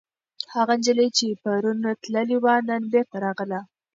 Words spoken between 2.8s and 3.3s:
بېرته